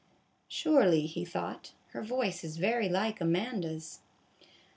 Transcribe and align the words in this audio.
Surely, 0.47 1.05
he 1.05 1.23
thought, 1.23 1.73
her 1.89 2.01
voice 2.01 2.43
is 2.43 2.57
very 2.57 2.89
like 2.89 3.21
Amanda's. 3.21 3.99